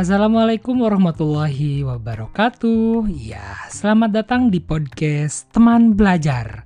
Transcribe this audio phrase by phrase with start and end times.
[0.00, 3.04] Assalamualaikum warahmatullahi wabarakatuh.
[3.20, 6.64] Ya, selamat datang di podcast Teman Belajar.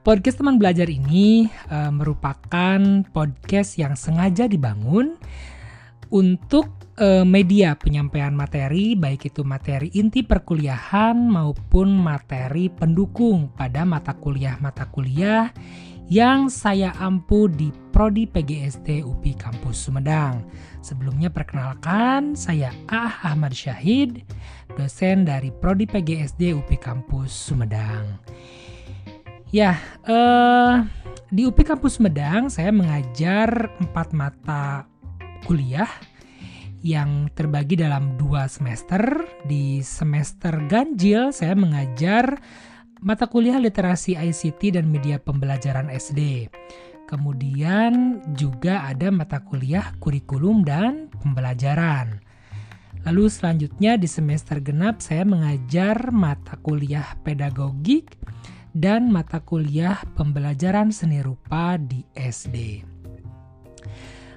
[0.00, 2.80] Podcast Teman Belajar ini uh, merupakan
[3.12, 5.20] podcast yang sengaja dibangun
[6.08, 14.16] untuk uh, media penyampaian materi, baik itu materi inti perkuliahan maupun materi pendukung pada mata
[14.16, 15.52] kuliah-mata kuliah
[16.06, 20.46] yang saya ampu di Prodi PGSD UPI Kampus Sumedang.
[20.78, 24.22] Sebelumnya perkenalkan, saya Ah Ahmad Syahid,
[24.78, 28.22] dosen dari Prodi PGSD UPI Kampus Sumedang.
[29.50, 30.74] Ya, eh,
[31.34, 34.86] di UPI Kampus Sumedang saya mengajar empat mata
[35.42, 35.90] kuliah
[36.86, 39.26] yang terbagi dalam dua semester.
[39.42, 42.38] Di semester ganjil saya mengajar
[43.00, 46.48] mata kuliah literasi ICT dan media pembelajaran SD.
[47.06, 52.18] Kemudian juga ada mata kuliah kurikulum dan pembelajaran.
[53.06, 58.18] Lalu selanjutnya di semester genap saya mengajar mata kuliah pedagogik
[58.74, 62.82] dan mata kuliah pembelajaran seni rupa di SD.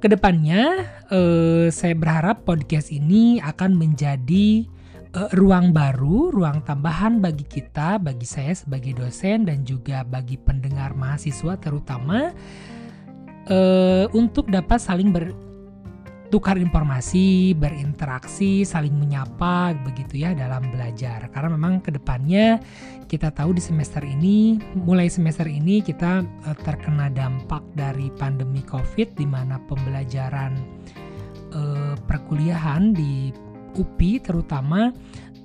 [0.00, 4.68] Ke depannya eh, saya berharap podcast ini akan menjadi
[5.14, 10.94] uh, ruang baru, ruang tambahan bagi kita, bagi saya sebagai dosen dan juga bagi pendengar
[10.94, 12.30] mahasiswa terutama
[13.50, 21.26] uh, untuk dapat saling bertukar informasi, berinteraksi, saling menyapa begitu ya dalam belajar.
[21.34, 22.62] Karena memang ke depannya
[23.10, 29.18] kita tahu di semester ini, mulai semester ini kita uh, terkena dampak dari pandemi COVID
[29.18, 30.54] di mana pembelajaran
[31.50, 34.90] uh, perkuliahan di UPI terutama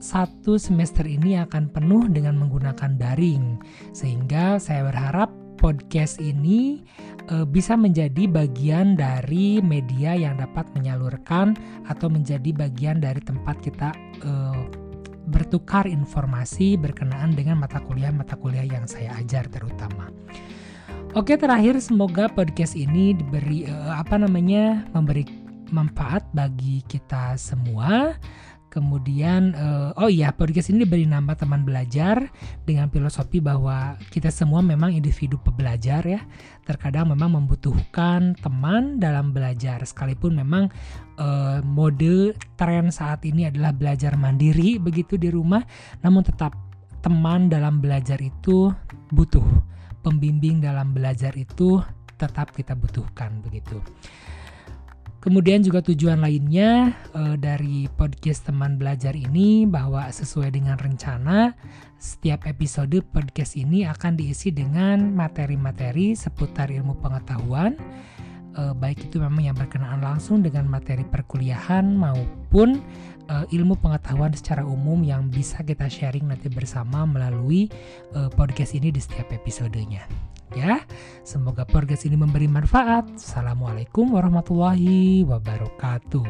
[0.00, 3.60] satu semester ini akan penuh dengan menggunakan daring
[3.92, 5.28] sehingga saya berharap
[5.60, 6.80] podcast ini
[7.28, 11.52] e, bisa menjadi bagian dari media yang dapat menyalurkan
[11.84, 13.92] atau menjadi bagian dari tempat kita
[14.24, 14.32] e,
[15.28, 20.08] bertukar informasi berkenaan dengan mata kuliah-mata kuliah yang saya ajar terutama.
[21.12, 25.28] Oke, terakhir semoga podcast ini diberi e, apa namanya memberi
[25.72, 28.14] manfaat bagi kita semua.
[28.70, 32.30] Kemudian, uh, oh iya, podcast ini diberi nama teman belajar
[32.62, 36.22] dengan filosofi bahwa kita semua memang individu pembelajar ya.
[36.62, 40.70] Terkadang memang membutuhkan teman dalam belajar, sekalipun memang
[41.18, 45.66] uh, mode tren saat ini adalah belajar mandiri begitu di rumah,
[46.06, 46.54] namun tetap
[47.02, 48.70] teman dalam belajar itu
[49.10, 49.66] butuh.
[50.06, 51.82] Pembimbing dalam belajar itu
[52.14, 53.82] tetap kita butuhkan begitu.
[55.20, 61.52] Kemudian juga tujuan lainnya e, dari podcast teman belajar ini bahwa sesuai dengan rencana
[62.00, 67.76] setiap episode podcast ini akan diisi dengan materi-materi seputar ilmu pengetahuan.
[68.56, 72.80] E, baik itu memang yang berkenaan langsung dengan materi perkuliahan maupun
[73.28, 77.68] e, ilmu pengetahuan secara umum yang bisa kita sharing nanti bersama melalui
[78.16, 80.82] e, podcast ini di setiap episodenya ya.
[81.22, 83.06] Semoga podcast ini memberi manfaat.
[83.14, 86.26] Assalamualaikum warahmatullahi wabarakatuh.